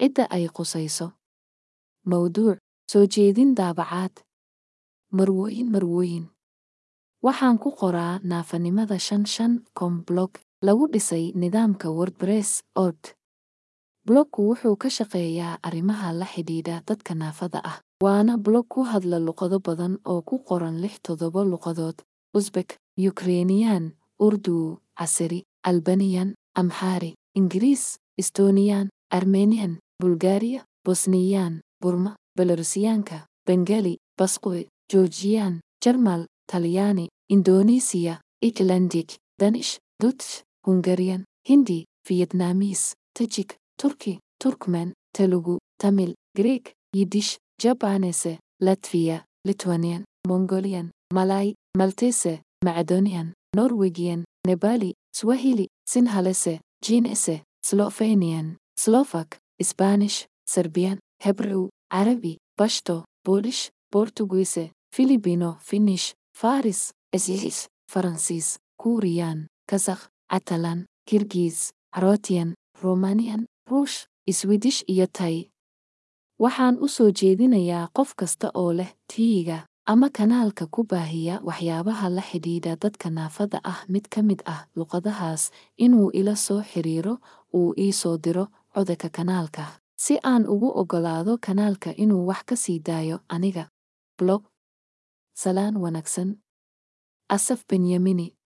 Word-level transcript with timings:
cidda 0.00 0.24
ay 0.34 0.48
qusayso. 0.56 1.06
Mawduuc 2.10 2.58
soo 2.90 3.04
jeedin 3.14 3.54
daabacaad. 3.58 4.14
Marwooyin 5.16 5.68
marwooyin 5.74 6.26
waxaan 7.24 7.58
ku 7.62 7.70
qoraa 7.80 8.18
naafanimada 8.30 8.98
shan 8.98 9.24
shan 9.26 9.52
com 9.78 10.02
blog 10.06 10.32
lagu 10.66 10.86
dhisay 10.92 11.32
nidaamka 11.40 11.88
wordpress 11.96 12.62
ord. 12.84 13.02
Blogku 14.06 14.40
wuxuu 14.48 14.76
ka 14.80 14.88
shaqeeyaa 14.88 15.58
arrimaha 15.66 16.12
la 16.12 16.26
xidhiidha 16.32 16.76
dadka 16.88 17.12
naafada 17.14 17.60
ah 17.70 17.76
waana 18.04 18.38
blog 18.38 18.64
ku 18.72 18.80
hadla 18.90 19.18
luqado 19.20 19.58
badan 19.66 19.98
oo 20.10 20.22
ku 20.28 20.38
qoran 20.48 20.80
lix 20.82 20.94
toddoba 21.04 21.44
luqadood 21.44 21.98
usbek 22.38 22.68
yukrainiyan 22.96 23.92
urdu 24.26 24.78
casiri 24.98 25.40
albaniyan 25.68 26.32
amxaari 26.60 27.10
ingiriis 27.38 27.98
estoniyan 28.20 28.88
armeniyan 29.16 29.72
bulgariya 30.00 30.64
bosniyan 30.86 31.60
burma 31.82 32.16
belorusiyaanka 32.36 33.26
bengali 33.46 33.94
basqwi 34.18 34.68
georgiyan 34.90 35.60
jarmal 35.84 36.26
talyaani 36.50 37.08
indonesiya 37.34 38.14
icelandic 38.48 39.08
danish 39.40 39.78
dutch 40.02 40.42
hungariyan 40.66 41.24
hindi 41.48 41.78
vietnamis 42.08 42.94
tajik 43.16 43.56
turki 43.80 44.18
turkmen 44.42 44.92
telugu 45.16 45.58
tamil 45.82 46.14
greek 46.36 46.72
yidish 46.96 47.38
jabanese 47.62 48.38
latviya 48.60 49.24
lithuanian 49.46 50.04
mongolian 50.28 50.90
malay 51.14 51.54
maltese 51.78 52.42
macedonian 52.64 53.32
norwegian 53.56 54.24
nebali 54.46 54.94
swahili 55.12 55.66
sinhalese 55.90 56.60
jinese 56.84 57.42
slovenian 57.64 58.56
slovak 58.76 59.38
spanish 59.62 60.26
serbian 60.46 60.98
hebrew 61.24 61.68
carabi 61.92 62.36
bashto 62.58 63.04
polish 63.26 63.70
portuguese 63.92 64.70
filibino 64.96 65.56
finish 65.68 66.06
faris 66.40 66.80
esiis 67.16 67.58
faransiis 67.92 68.48
kuuriyaan 68.82 69.46
kazakh 69.70 70.02
catalan 70.32 70.80
kirgiis 71.08 71.70
croatian 71.94 72.54
romanian 72.82 73.42
ruush 73.70 73.98
iswidish 74.30 74.80
iyo 74.92 75.06
tay 75.06 75.36
waxaan 76.42 76.76
u 76.84 76.88
soo 76.88 77.10
jeedinayaa 77.20 77.88
qof 77.96 78.10
kasta 78.20 78.48
oo 78.54 78.72
leh 78.78 78.90
tiyiga 79.12 79.58
ama 79.92 80.08
kanaalka 80.16 80.64
ku 80.74 80.84
baahiya 80.90 81.40
waxyaabaha 81.48 82.06
la 82.16 82.22
xidhiidha 82.30 82.72
dadka 82.82 83.10
naafada 83.10 83.58
ah 83.72 83.80
mid 83.92 84.04
ka 84.12 84.22
mid 84.22 84.40
ah 84.46 84.60
luqadahaas 84.76 85.42
inuu 85.84 86.08
ila 86.18 86.34
soo 86.36 86.62
xiriiro 86.70 87.14
uu 87.58 87.74
ii 87.78 87.92
soo 87.92 88.16
diro 88.24 88.46
codaka 88.74 89.08
kanaalka 89.16 89.64
si 89.96 90.14
aan 90.24 90.44
ugu 90.48 90.68
oggolaado 90.80 91.38
kanaalka 91.46 91.90
inuu 92.02 92.26
wax 92.26 92.42
ka 92.48 92.56
sii 92.56 92.78
daayo 92.80 93.20
aniga. 93.28 93.68
Blog. 94.18 94.42
Salaan 95.34 95.76
wanaagsan. 95.76 96.36
Asaf 97.28 97.64
benyamini 97.68 98.36